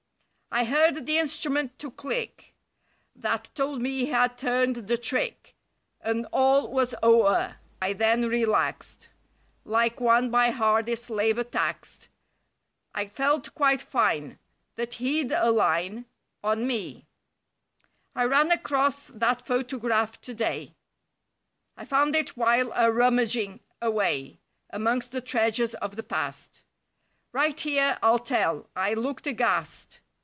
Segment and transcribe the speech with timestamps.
[0.53, 2.53] I heard the instrument to click.
[3.15, 5.55] That told me he had turned the trick—
[6.01, 7.55] And all was o'er.
[7.81, 9.07] I then relaxed.
[9.63, 12.09] Like one by hardest labor taxed.
[12.93, 14.39] I felt quite fine
[14.75, 16.05] That he'd a line—
[16.43, 16.83] On me.
[16.93, 17.03] ^^^^
[18.13, 20.75] I ran across that photograph today.
[21.77, 26.61] I found it while a rummaging away Amongst the treasures of the past.
[27.31, 30.01] Right here I'll tell, I looked aghast!